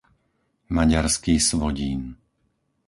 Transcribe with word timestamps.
Maďarský 0.77 1.33
Svodín 1.49 2.01